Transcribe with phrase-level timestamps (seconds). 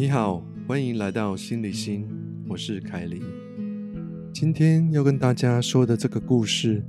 [0.00, 2.06] 你好，欢迎来到心理心，
[2.48, 3.20] 我是凯琳。
[4.32, 6.80] 今天要跟大家说的这个故事，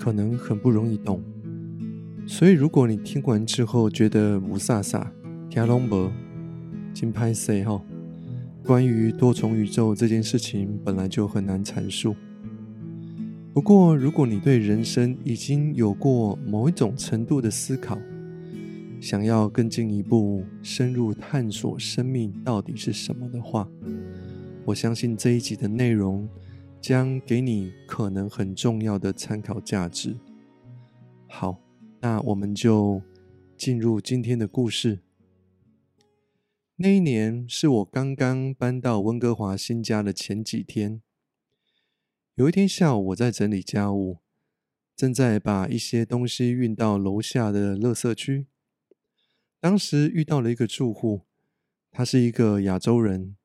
[0.00, 1.22] 可能很不容易懂，
[2.26, 5.06] 所以如果你听完之后觉得无飒飒、
[5.48, 6.12] 听龙博、
[6.92, 7.80] 金拍 C 哈，
[8.64, 12.16] 关于多重宇宙这件事情本来就很难阐述。
[13.54, 17.96] 不过，如果你对人生已经有过某一种程度的思考，
[19.00, 23.66] 想要更进一步深入探索生命到底是什么的话，
[24.66, 26.28] 我相信这一集的内容
[26.82, 30.16] 将给你可能很重要的参考价值。
[31.26, 31.58] 好，
[32.00, 33.00] 那我们就
[33.56, 35.00] 进入今天的故事。
[36.76, 41.00] 那一年是我刚刚搬到温哥华新家的前几天。
[42.34, 44.18] 有一天下午，我在整理家务，
[44.94, 48.46] 正在把一些东西运到楼下的垃圾区。
[49.60, 51.26] 当时遇到了一个住户，
[51.90, 53.36] 他是一个亚洲人，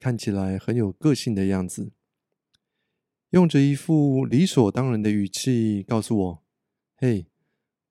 [0.00, 1.92] 看起来很有个性的样子，
[3.30, 6.44] 用着一副理所当然的语气告诉我
[6.96, 7.26] ：“嘿，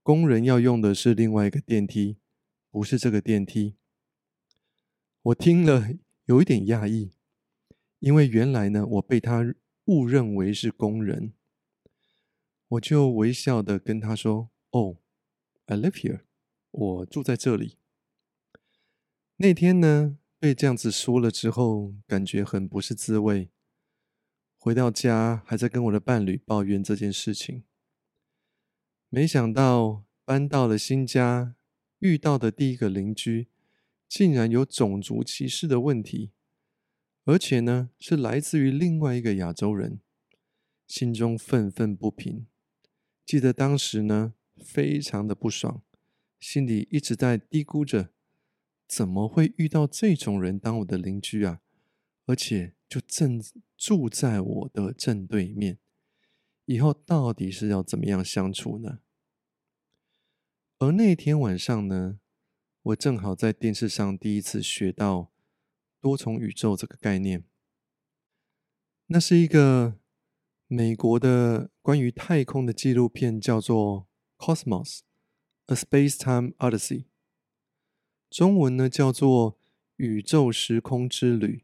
[0.04, 2.18] 工人要用的是另外一个电梯，
[2.70, 3.76] 不是这个电梯。”
[5.24, 5.90] 我听了
[6.26, 7.14] 有一点讶异，
[8.00, 9.56] 因为原来呢，我被他。
[9.88, 11.34] 误认为是工人，
[12.70, 14.98] 我就微笑的跟他说：“哦
[15.68, 16.22] ，I live here，
[16.76, 17.78] 我住在这里。”
[19.38, 23.50] 那天呢，被这样子说了之后，感觉很不是滋味。
[24.58, 27.64] 回到家，还在跟我的伴侣抱怨这件事情。
[29.10, 31.56] 没想到搬到了新家，
[32.00, 33.50] 遇到的第一个邻居，
[34.08, 36.32] 竟然有种族歧视的问题。
[37.26, 40.00] 而且呢，是来自于另外一个亚洲人，
[40.88, 42.48] 心中愤愤不平。
[43.26, 45.84] 记得当时呢，非常的不爽，
[46.40, 48.12] 心里一直在嘀咕着：
[48.88, 51.62] 怎么会遇到这种人当我的邻居啊？
[52.26, 53.42] 而且就正
[53.78, 55.80] 住在我的正对面，
[56.66, 59.00] 以后到底是要怎么样相处呢？
[60.80, 62.20] 而那天晚上呢，
[62.82, 65.32] 我正好在电视上第一次学到。
[66.02, 67.46] 多重宇宙这个概念，
[69.08, 69.98] 那是一个
[70.68, 74.08] 美国的关于太空的纪录片，叫做
[74.46, 75.00] 《Cosmos:
[75.68, 76.78] A Space-Time Odyssey》，
[78.30, 79.54] 中文呢叫做
[79.96, 81.58] 《宇宙时空之旅》。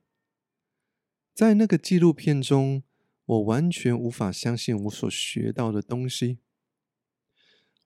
[1.35, 2.81] 在那个纪录片中，
[3.25, 6.39] 我完全无法相信我所学到的东西。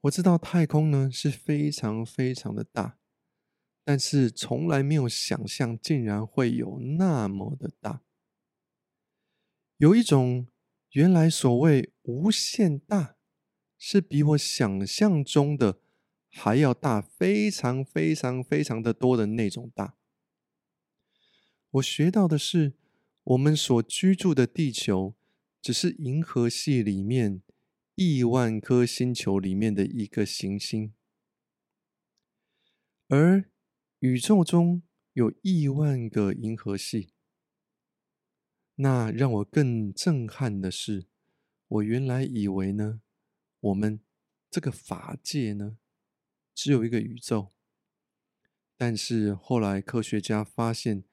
[0.03, 2.97] 我知道太空呢是非常非常的大。
[3.83, 8.01] 但是从来没有想象，竟然会有那么的大。
[9.77, 10.47] 有一种
[10.91, 13.17] 原来所谓无限大，
[13.77, 15.81] 是比我想象中的
[16.38, 19.96] 还要大，非常非常非常的多的那种大。
[21.72, 22.73] 我学到的是，
[23.23, 25.16] 我们所居住的地球，
[25.62, 27.41] 只是银河系里面
[27.96, 30.94] 亿万颗星球里面的一个行星，
[33.07, 33.50] 而。
[34.00, 37.13] 宇宙中有亿万个银河系。
[38.75, 41.07] 那让我更震撼的是，
[41.67, 43.02] 我原来以为呢，
[43.62, 44.02] 我们
[44.52, 45.78] 这个法界呢，
[46.55, 47.51] 只有一个宇宙。
[48.75, 51.03] 但是后来科学家发现，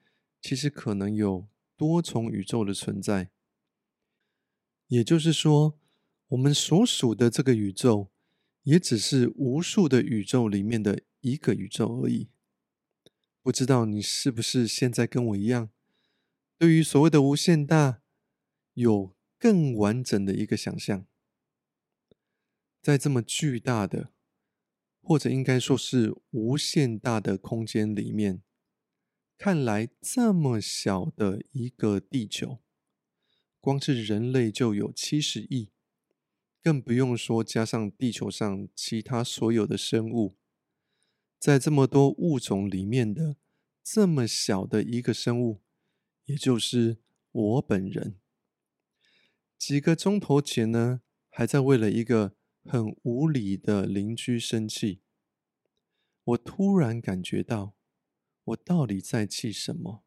[0.41, 3.29] 其实可能有多重宇宙的存在。
[4.87, 5.77] 也就是说，
[6.29, 8.11] 我们所属的这个宇宙，
[8.63, 12.29] 也只是无数的宇宙里面的一个宇宙而已。
[13.41, 15.69] 不知道你是不是现在跟我一样，
[16.57, 18.01] 对于所谓的无限大
[18.75, 21.05] 有更完整的一个想象？
[22.81, 24.12] 在这么巨大的，
[25.05, 28.41] 或者应该说是无限大的空间里面，
[29.37, 32.59] 看来这么小的一个地球，
[33.59, 35.69] 光是人类就有七十亿，
[36.61, 40.37] 更不用说加上地球上其他所有的生物。
[41.37, 43.35] 在这么多物种里面的
[43.83, 45.61] 这么小的一个生物，
[46.23, 46.99] 也就是
[47.29, 48.17] 我本人。
[49.57, 55.01] 几个钟头前呢，还在为了一个很无理的邻居生气。
[56.23, 57.75] 我突然感觉到，
[58.43, 60.03] 我到底在气什么？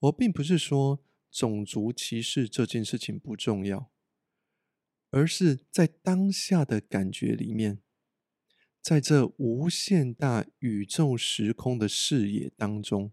[0.00, 3.90] 我并不是说种族歧视这件事情不重要，
[5.10, 7.80] 而是在当下的感觉里面。
[8.82, 13.12] 在这无限大宇宙时空的视野当中，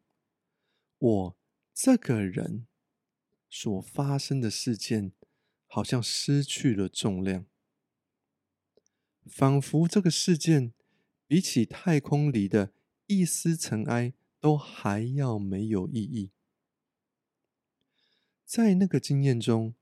[0.99, 1.37] 我
[1.73, 2.67] 这个人
[3.49, 5.13] 所发生的事件，
[5.65, 7.47] 好像失去了重量，
[9.25, 10.73] 仿佛这个事件
[11.27, 12.73] 比起太空里的
[13.07, 16.31] 一丝尘埃都还要没有意义。
[18.45, 19.73] 在那个经验中，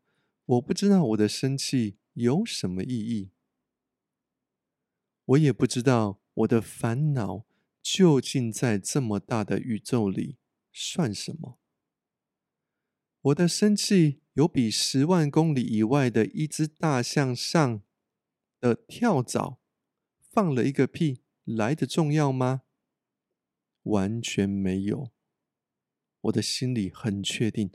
[0.46, 3.32] 我不知道我的生气有什么意义，
[5.26, 7.46] 我也不知道我的烦恼
[7.82, 10.38] 究竟在这么大的宇宙里
[10.72, 11.58] 算什么。
[13.22, 17.82] 我的生气有比十万公里以外的一只大象上
[18.62, 19.60] 的跳蚤
[20.22, 22.62] 放了一个屁来的重要吗？
[23.84, 25.12] 完全没有。
[26.22, 27.74] 我的心里很确定。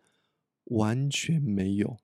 [0.71, 2.01] 完全没有，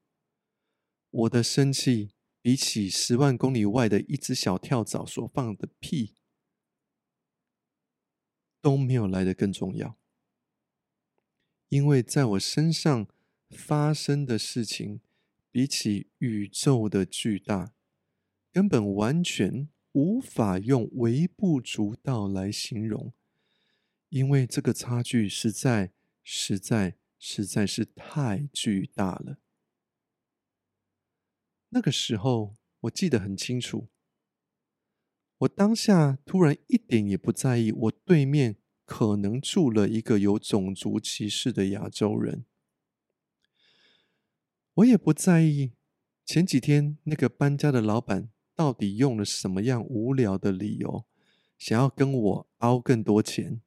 [1.11, 6.15] 我的生气比起十万公里外的一只小跳蚤所放的屁
[8.61, 9.99] 都没有来的更重要，
[11.71, 13.09] 因为在我身上
[13.51, 15.01] 发生的事情
[15.51, 17.75] 比起宇宙的巨大，
[18.53, 23.13] 根本完全无法用微不足道来形容，
[24.11, 26.99] 因为这个差距实在实在。
[27.25, 29.39] 实在是太巨大了。
[31.69, 33.91] 那个时候，我记得很清楚。
[35.39, 42.45] 我当下突然一点也不在意，我对面可能住了一个有种族歧视的亚洲人。
[44.75, 45.75] 我也不在意
[46.27, 51.05] 前几天那个搬家的老板到底用了什么样无聊的理由，
[51.59, 53.61] 想要跟我凹更多钱。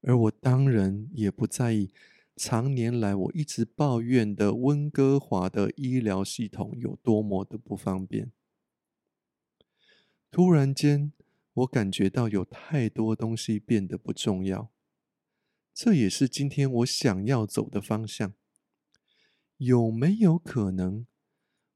[0.00, 1.90] 而我当然也不在意，
[2.36, 8.32] 常年来我一直抱怨的温哥华的医疗系统有多么的不方便。
[10.30, 11.12] 突然间，
[11.54, 14.70] 我感觉到有太多东西变得不重要。
[15.72, 18.34] 这也是今天我想要走的方向。
[19.56, 21.06] 有没有可能，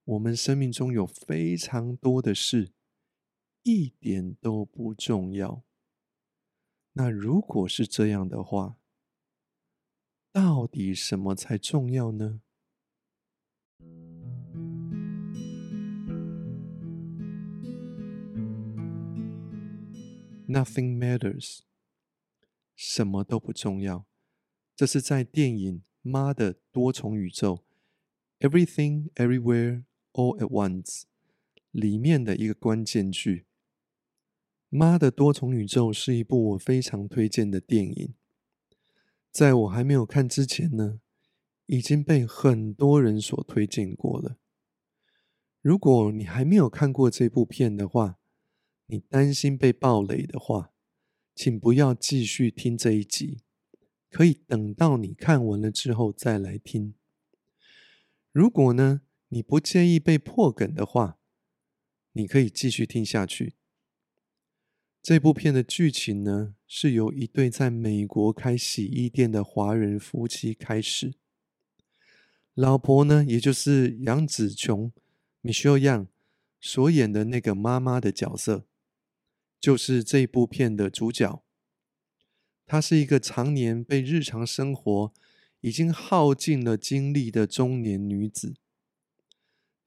[0.08, 2.72] 我们生命中有非常多的事，
[3.62, 5.62] 一点都不重要？
[6.94, 8.78] 那如果是这样的话，
[10.32, 12.40] 到底什么才重要呢
[20.48, 21.58] ？Nothing matters，
[22.74, 24.06] 什么都不重要。
[24.74, 27.62] 这是在电影《妈的多重宇宙》
[28.48, 29.84] （Everything Everywhere
[30.18, 31.02] All at Once）
[31.70, 33.46] 里面的一个关键句。
[34.68, 38.14] 妈的多重宇宙是一部我非常推荐的电影，
[39.30, 41.00] 在我还没有看之前呢，
[41.66, 44.38] 已经被很多人所推荐过了。
[45.62, 48.18] 如果你还没有看过这部片的话，
[48.86, 50.72] 你担心被暴雷的话，
[51.36, 53.38] 请不要继续听这一集，
[54.10, 56.94] 可以等到你看完了之后再来听。
[58.32, 61.18] 如果呢，你不介意被破梗的话，
[62.12, 63.54] 你可以继续听下去。
[65.02, 71.14] 这部片的剧情呢，是由一对在美国开洗衣店的华人夫妻开始。
[72.54, 74.92] 老婆呢，也就是杨紫琼
[75.42, 76.10] （Michelle y n g
[76.60, 78.66] 所演的那个妈妈的角色，
[79.60, 81.44] 就是这部片的主角。
[82.66, 85.12] 她是一个常年被日常生活
[85.60, 88.56] 已经耗尽了精力的中年女子，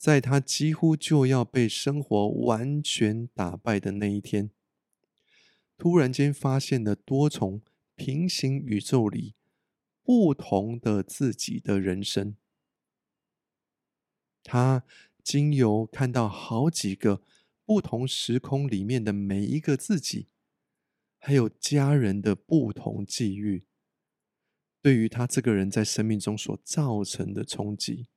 [0.02, 4.50] 在他几乎就要被生活完全打败的那一天。
[5.78, 7.62] 突然间发现了多重
[7.96, 9.36] 平行宇宙里
[10.02, 12.36] 不同的自己的人生，
[14.42, 14.84] 他
[15.24, 17.22] 经由看到好几个
[17.64, 20.30] 不同时空里面的每一个自己，
[21.20, 23.66] 还有家人的不同际遇，
[24.82, 28.08] 对于他这个人在生命中所造成的冲击。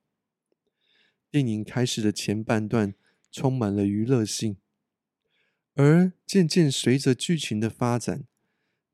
[1.35, 2.95] 电影开始的前半段
[3.29, 4.55] 充满了娱乐性。
[5.73, 8.23] 而渐渐随着剧情的发展，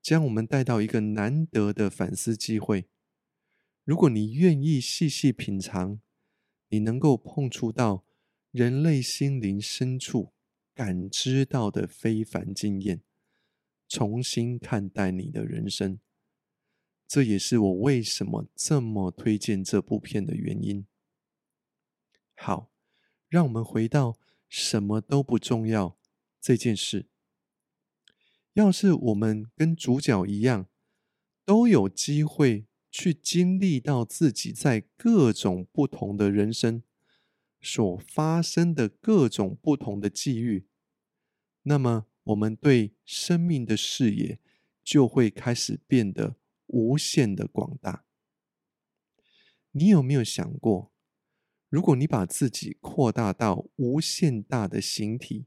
[0.02, 2.88] 将我们带到一个难得的反思机会。
[3.84, 6.02] 如果你愿意细细品尝，
[6.70, 8.04] 你能够碰触到
[8.50, 10.34] 人类心灵深处
[10.74, 13.04] 感知到的非凡经验，
[13.88, 16.00] 重新看待你的人生。
[17.08, 20.88] 这也是我为什么这么推荐这部片的原因。
[22.44, 22.72] 好，
[23.30, 24.18] 让我们回到
[24.50, 25.96] 什么都不重要。
[26.40, 27.08] 这件事，
[28.54, 30.68] 要是我们跟主角一样，
[31.46, 36.82] 都有机会去经历到自己在各种不同的人生
[37.62, 40.66] 所发生的各种不同的际遇，
[41.62, 44.40] 那么我们对生命的视野
[44.84, 48.04] 就会开始变得无限的广大。
[49.74, 50.91] 你有没有想过，
[51.72, 55.46] 如果你把自己扩大到无限大的形体？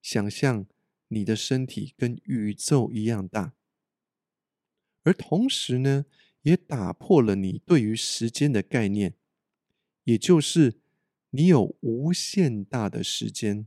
[0.00, 0.64] 想象
[1.08, 3.52] 你的身体跟宇宙一样大，
[5.02, 6.06] 而同时呢，
[6.42, 9.16] 也打破了你对于时间的概念，
[10.04, 10.80] 也就是
[11.30, 13.66] 你有无限大的时间。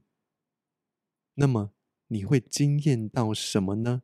[1.33, 1.73] 那么
[2.07, 4.03] 你会惊艳到什么呢？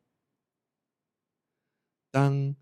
[2.12, 2.58] 当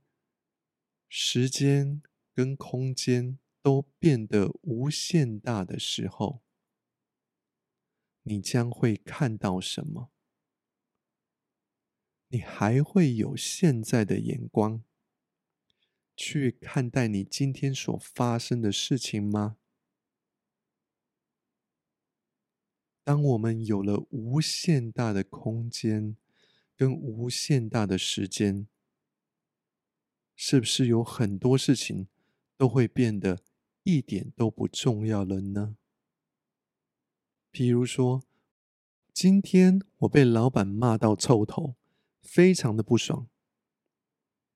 [1.10, 2.04] 时间
[2.36, 6.44] 跟空间都变得无限大的时候，
[8.22, 10.12] 你将会看到什么？
[12.28, 14.84] 你还会有现在的眼光
[16.16, 19.58] 去看待你今天所发生的事情吗？
[23.04, 26.16] 当我们有了无限大的空间
[26.76, 28.68] 跟无限大的时间，
[30.36, 32.08] 是不是有很多事情
[32.56, 33.44] 都会变得
[33.86, 35.78] 一点都不重要了呢？
[37.50, 38.24] 比如说，
[39.14, 41.76] 今天我被老板骂到臭头，
[42.22, 43.28] 非常的不爽；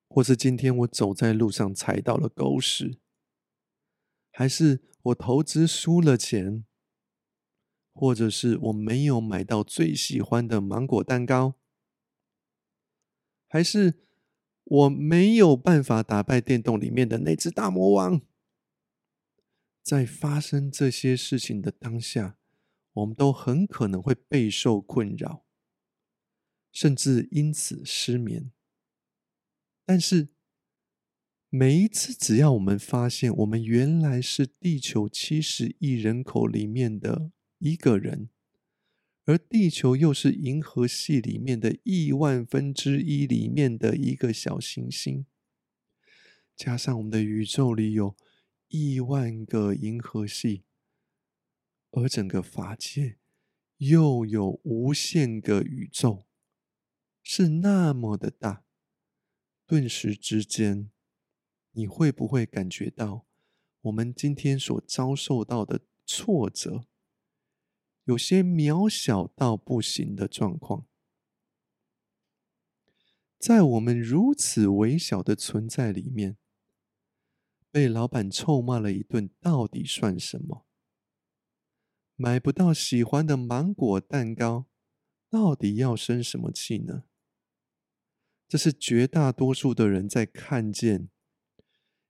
[0.09, 3.00] 或是今天我走在路上踩到了狗屎；
[4.31, 6.65] 还是我投资输了钱。
[7.91, 11.55] 或者是我没有买到最喜欢的芒果蛋糕，
[13.50, 14.05] 还是
[14.63, 18.21] 我没有办法打败电动里面的那只大魔王。
[19.83, 22.38] 在发生这些事情的当下，
[22.93, 25.45] 我们都很可能会备受困扰，
[26.71, 28.51] 甚至因此失眠。
[29.86, 30.29] 但是
[31.50, 37.31] 每一次，只要我们发现我们原来是地球七十亿人口里面的。
[37.62, 38.29] 一个人，
[39.25, 45.25] 而地球又是银河系里面的亿万分之一里面的一个小行星，
[46.55, 48.15] 加上我们的宇宙里有
[48.69, 50.63] 亿万个银河系，
[51.91, 53.17] 而整个法界
[53.77, 56.25] 又有无限个宇宙，
[57.23, 58.63] 是那么的大。
[59.65, 60.89] 顿时之间，
[61.71, 63.25] 你会不会感觉到
[63.81, 66.85] 我们今天所遭受到的挫折？
[68.05, 70.88] 有些渺小到不行的状况，
[73.38, 76.38] 在我们如此微小的存在里面，
[77.71, 80.65] 被老板臭骂了一顿，到底算什么？
[82.15, 84.65] 买不到喜欢的芒果蛋糕，
[85.29, 87.03] 到底要生什么气呢？
[88.47, 91.09] 这是绝大多数的人在看见，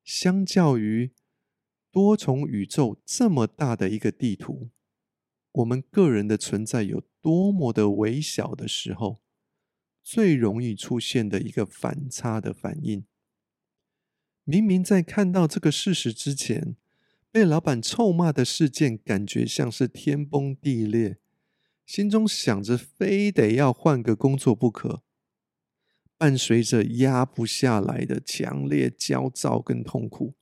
[0.04, 1.14] 相较于
[1.92, 4.72] 多重宇宙这么大的一个地图。
[5.52, 9.22] 我们个人的存在有多么的微小的时候，
[10.02, 13.06] 最容易出现的一个反差的反应。
[14.50, 16.76] 明明在看到这个事实之前，
[17.30, 21.20] 被老板臭骂的事件，感觉像是天崩地裂，
[21.86, 25.04] 心中想着非得要换个工作不可，
[26.18, 30.34] 伴随着压不下来的强烈焦躁跟痛苦。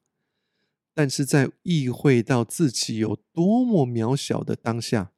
[0.93, 5.11] 但是在意会到自己有多么渺小的当下，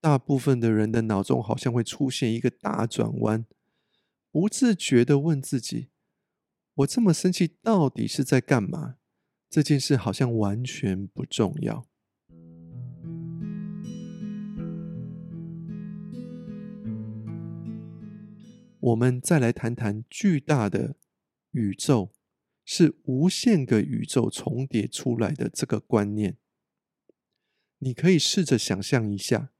[0.00, 3.44] 大部分的人的脑中好像会出现一个大转弯，
[4.30, 5.88] 不自觉的问自己
[6.80, 8.96] ：“我这么生气到底是在干嘛？”
[9.50, 11.86] 这件事好像完全不重要。
[18.80, 20.96] 我们再来谈谈巨大的
[21.52, 22.12] 宇宙。
[22.72, 26.36] 是无限个宇宙重叠出来的这个观念，
[27.78, 29.50] 你可以试着想象一下，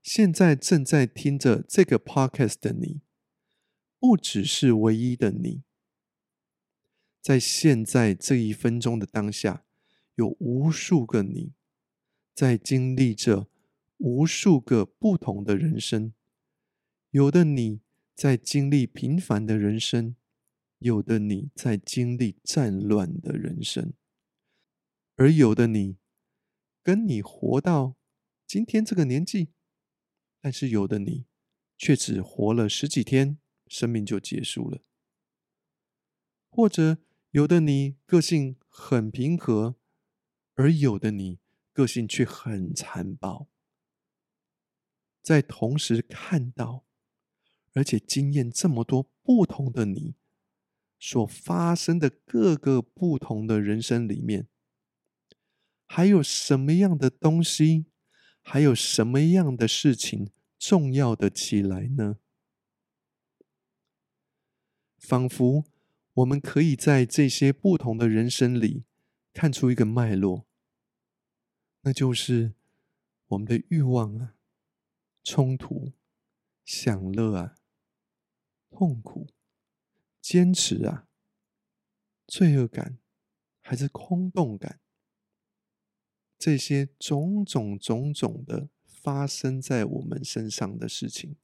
[0.00, 3.02] 现在正在听着这个 podcast 的你，
[3.98, 5.64] 不只是唯一的你，
[7.28, 9.62] 在现在这一分钟的当下，
[10.14, 11.52] 有无数个你
[12.32, 13.48] 在经历着
[13.98, 16.14] 无数个不同的人生，
[17.10, 17.82] 有的你
[18.14, 20.16] 在经历平凡的人生。
[20.78, 23.92] 有的你在经历战乱的人生，
[25.16, 25.98] 而有的你
[26.82, 27.96] 跟你活到
[28.46, 29.48] 今天这个年纪，
[30.40, 31.26] 但是有的你
[31.76, 34.80] 却只活了十几天，生命就结束了。
[36.48, 36.98] 或者
[37.30, 39.76] 有的你个性很平和，
[40.54, 41.40] 而有的你
[41.72, 43.48] 个性却很残暴。
[45.20, 46.84] 在同时看到，
[47.74, 50.14] 而且经验这么多不同的你。
[51.00, 54.48] 所发生的各个不同的人生里面，
[55.86, 57.86] 还有什么样的东西，
[58.42, 62.18] 还有什么样的事情重要的起来呢？
[64.98, 65.66] 仿佛
[66.18, 68.84] 我们可以在这些不同的人生里
[69.32, 70.46] 看出一个脉络，
[71.82, 72.54] 那就是
[73.28, 74.34] 我们的欲望啊、
[75.22, 75.92] 冲突、
[76.64, 77.54] 享乐啊、
[78.68, 79.28] 痛苦。
[80.20, 81.06] 坚持啊？
[82.26, 82.98] 罪恶感
[83.60, 84.80] 还是空洞感？
[86.36, 91.36] 这些种种种种的发生在我们身上的事情，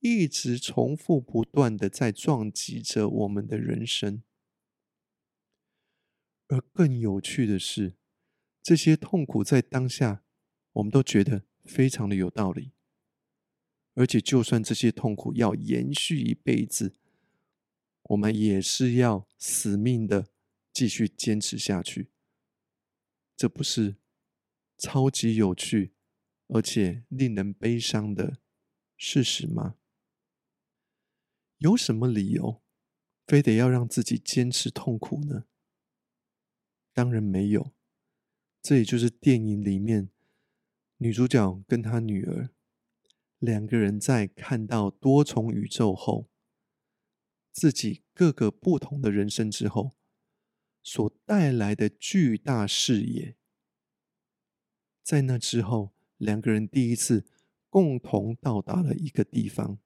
[0.00, 4.22] 一直重复不断的在撞击着我们的人生。
[6.46, 7.96] 而更有趣的是，
[8.62, 10.24] 这些痛苦在当下，
[10.72, 12.72] 我们都觉得非常的有道理。
[13.94, 16.94] 而且，就算这些痛苦要延续一辈子，
[18.04, 20.28] 我们也是要死命的
[20.72, 22.10] 继续坚持下去。
[23.36, 23.96] 这不是
[24.78, 25.94] 超级有趣，
[26.46, 28.38] 而且令人悲伤的
[28.96, 29.77] 事实吗？
[31.58, 32.62] 有什么理由
[33.26, 35.44] 非得要让自己坚持痛苦呢？
[36.92, 37.72] 当然没有，
[38.62, 40.10] 这也就是电影里面
[40.98, 42.50] 女主角跟她女儿
[43.38, 46.28] 两个人在看到多重宇宙后，
[47.52, 49.96] 自己各个不同的人生之后
[50.82, 53.36] 所带来的巨大视野。
[55.02, 57.26] 在那之后，两个人第一次
[57.68, 59.78] 共同到达了一个地方，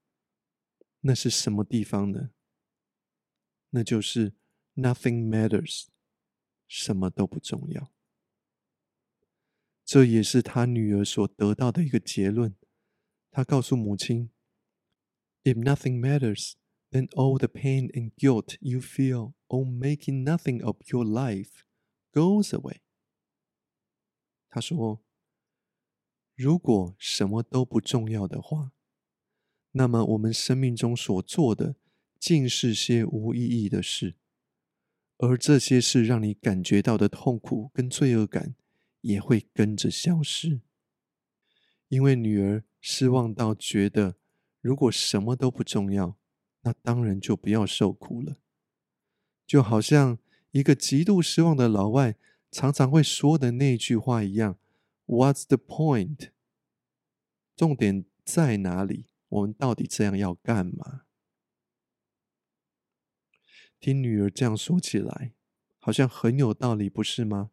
[1.02, 2.30] 那是什么地方呢？
[3.71, 4.35] 那就是
[4.75, 5.87] Nothing Matters。
[6.75, 7.92] 什么都不重要，
[9.85, 12.56] 这也是他女儿所得到的一个结论。
[13.30, 14.30] 他告诉母亲
[15.44, 16.54] ：“If nothing matters,
[16.90, 21.61] then all the pain and guilt you feel on making nothing of your life
[22.11, 22.80] goes away。”
[24.49, 25.04] 他说
[26.35, 28.73] ：“如果什么都不重要的话，
[29.73, 31.76] 那么我们生命中所做的
[32.19, 34.14] 尽是些无意义的事。”
[35.19, 38.57] 而这些事让你感觉到的痛苦跟罪恶感
[39.02, 40.62] 也会跟着消失，
[41.88, 44.17] 因为女儿失望到觉得，
[44.61, 46.17] 如果什么都不重要，
[46.62, 48.39] 那当然就不要受苦了。
[49.47, 50.19] 就好像
[50.50, 52.17] 一个极度失望的老外
[52.50, 54.58] 常常会说的那句话一样
[55.06, 56.30] ：“What's the point？”
[57.54, 59.06] 重点在哪里？
[59.32, 61.04] 我们到底这样要干嘛？
[63.80, 65.32] 听女儿这样说起来，
[65.78, 67.50] 好像很有道理，不是吗？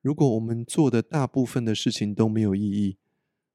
[0.00, 2.98] 如果我们做的大部分的事情都没有意义，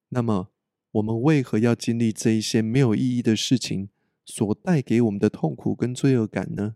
[0.10, 0.54] 那么
[0.92, 3.90] 我们为何要经历这一些没有意义的事情
[4.24, 6.76] 所带给我们的痛苦跟罪恶感呢？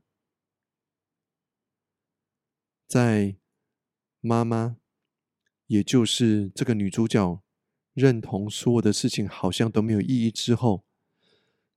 [2.87, 3.35] 在
[4.21, 4.77] 妈妈，
[5.67, 7.43] 也就是这个女主角，
[7.97, 10.86] 认同所有的事情好像都没有意义之后，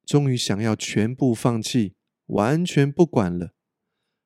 [0.05, 1.95] 终于想要全部放弃。
[2.27, 3.55] 完全不管了，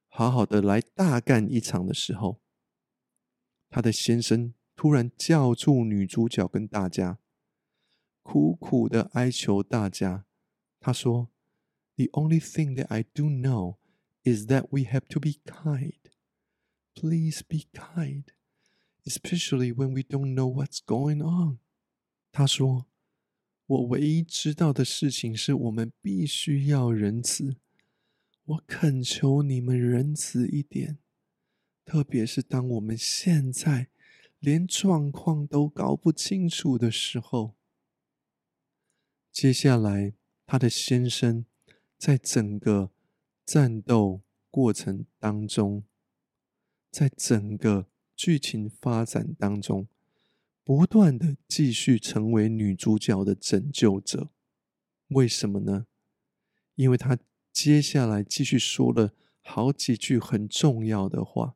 [0.09, 2.40] 好好的来大干一场的时候，
[3.70, 7.20] 他的先生突然叫住女主角跟大家，
[8.24, 10.26] 苦苦的哀求大家。
[10.80, 11.30] 他说
[11.96, 13.76] ：“The only thing that I do know
[14.24, 15.94] is that we have to be kind.
[16.94, 18.24] Please be kind,
[19.04, 21.61] especially when we don't know what's going on。”
[22.37, 22.87] 他说
[23.64, 27.55] ：“我唯一知道的事情是我们必须要仁慈。”
[28.44, 30.99] 我恳求你们仁慈一点，
[31.85, 33.87] 特别是当我们现在
[34.40, 37.55] 连状况都搞不清楚的时候。
[39.31, 41.47] 接下来，他的先生
[41.97, 42.90] 在整个
[43.47, 45.85] 战斗过程当中，
[46.90, 49.87] 在整个剧情发展当中，
[50.64, 54.31] 不断的继续成为女主角的拯救者。
[55.09, 55.87] 为什么呢？
[56.74, 57.16] 因为他。
[57.55, 61.55] 接下来继续说了好几句很重要的话，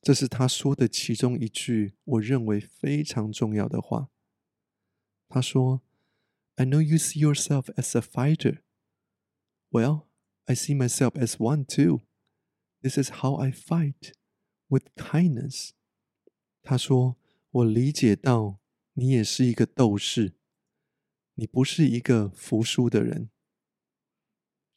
[0.00, 4.08] 这是他说的其中一句，我认为非常重要的话。
[5.28, 5.82] 他说
[6.54, 8.62] ：“I know you see yourself as a fighter.
[9.68, 10.06] Well,
[10.46, 12.00] I see myself as one too.
[12.80, 14.14] This is how I fight
[14.68, 15.72] with kindness.”
[16.62, 17.18] 他说
[17.50, 18.60] ：“我理解到
[18.92, 20.34] 你也是一个斗士，
[21.34, 23.30] 你不是一个服输的人。”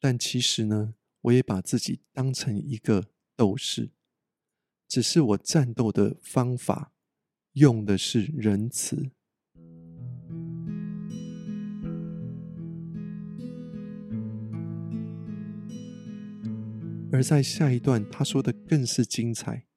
[0.01, 3.91] 但其实呢，我也把自己当成一个斗士，
[4.87, 6.91] 只是我战斗的方法
[7.53, 9.11] 用的是仁慈。
[17.11, 19.67] 而在下一段，他说的更是精彩。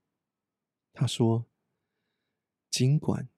[0.95, 1.47] 他说
[2.79, 3.31] ：“尽管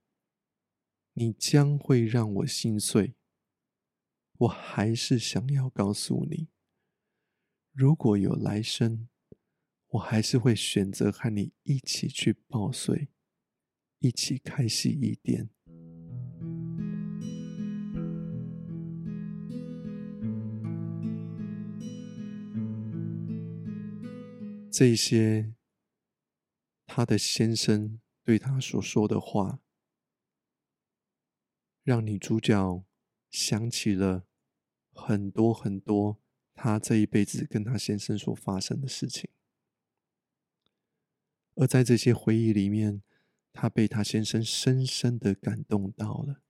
[1.12, 3.14] 你将会让我心碎，
[4.37, 6.48] 我还是想要告诉你。”
[7.70, 9.09] 如果有来生，
[9.90, 13.11] 我还是会选择和你一起去报税，
[14.01, 15.48] 一起开洗衣店。
[24.72, 25.55] 这些
[26.85, 29.59] 她的先生对他所说的话，
[31.83, 32.85] 让女主角
[33.31, 34.27] 想起了
[34.93, 36.21] 很多很多
[36.55, 39.31] 她这一辈子跟她先生所发生的事情，
[41.55, 43.03] 而在这些回忆里面，
[43.55, 46.43] 她被她先生深深的感动到了。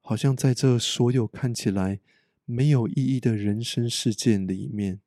[0.00, 2.00] 好像在这所有看起来
[2.44, 5.02] 没有意义的人生事件里面，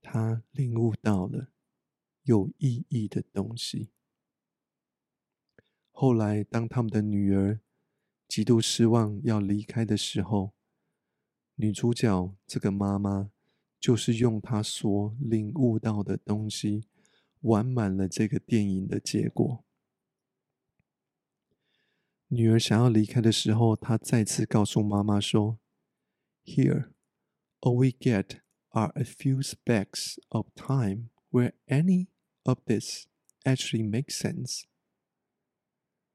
[0.00, 1.51] 她领悟到了
[2.24, 3.90] 有意义的东西。
[5.90, 7.60] 后来，当他们的女儿
[8.26, 10.52] 极度失望要离开的时候，
[11.56, 13.30] 女主角这个妈妈
[13.78, 16.88] 就是用她所领悟到的东西，
[17.42, 19.64] 完满了这个电影的结果。
[22.28, 25.58] 女儿想要离开的时候，她再次告诉妈妈说
[26.44, 26.92] ：“Here,
[27.60, 28.38] all we get
[28.70, 32.06] are a few specks of time where any
[32.44, 33.06] of this
[33.44, 34.62] actually makes sense。”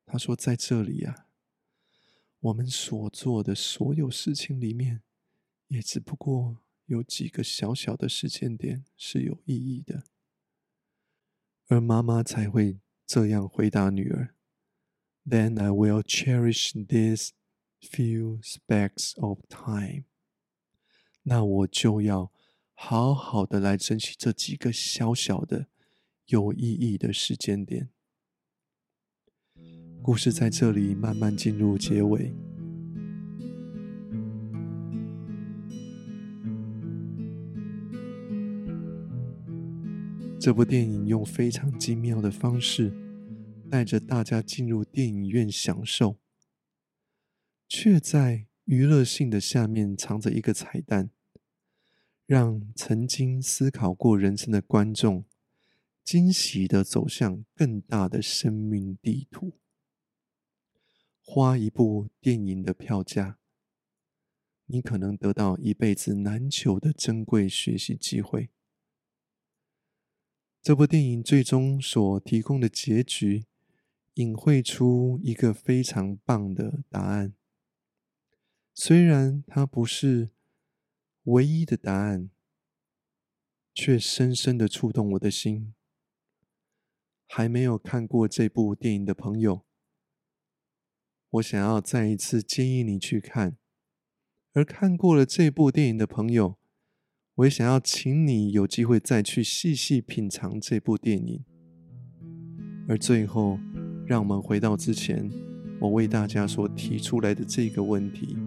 [0.05, 1.27] 他说：“在这里呀，
[2.39, 5.03] 我们所做的所有事情里面，
[5.67, 10.05] 也只不过有几个小小的时间点是有意义的。”
[11.67, 14.33] 而妈妈才会这样回答女儿。
[15.25, 17.31] then I will cherish these
[17.81, 20.05] few specks of time。
[21.23, 22.31] 那我就要
[22.73, 25.67] 好好的来珍惜这几个小小的
[26.27, 27.89] 有意义的时间点。
[30.01, 32.33] 故事在这里慢慢进入结尾。
[40.39, 42.93] 这部电影用非常精妙的方式。
[43.69, 46.15] 带着大家进入电影院享受，
[47.67, 51.09] 却在娱乐性的下面藏着一个彩蛋，
[52.25, 55.25] 让曾经思考过人生的观众
[56.07, 59.59] 惊喜的走向更大的生命地图。
[61.21, 63.37] 花一部电影的票价，
[64.67, 68.49] 你可能得到一辈子难求的珍贵学习机会。
[70.61, 73.43] 这部电影最终所提供的结局。
[74.13, 77.35] 隐晦出一个非常棒的答案，
[78.73, 80.31] 虽然它不是
[81.25, 82.31] 唯一的答案，
[83.75, 85.75] 却深深的触动我的心。
[87.27, 89.63] 还没有看过这部电影的朋友，
[91.29, 93.57] 我想要再一次建议你去看；
[94.53, 96.57] 而看过了这部电影的朋友，
[97.35, 101.45] 我也想要请你有机会再去细细品尝这部电影。
[102.87, 103.59] 而最后。
[104.07, 105.29] 让我们回到之前，
[105.81, 108.37] 我为大家所提出来的这个问题：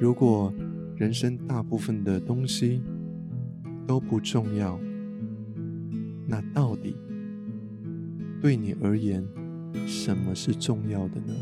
[0.00, 0.50] 如果
[0.96, 2.80] 人生大部分的东西
[3.86, 4.80] 都不重要，
[6.26, 6.96] 那到底
[8.40, 9.26] 对你而言，
[9.84, 11.34] 什么是重要的呢？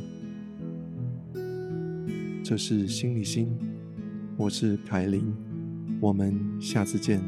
[2.43, 3.55] 这是心理心，
[4.39, 5.35] 我是凯琳，
[6.01, 7.21] 我们下次见。